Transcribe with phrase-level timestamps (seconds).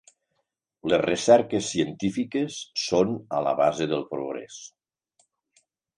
[0.93, 4.59] Les recerques científiques són a la base del progrés.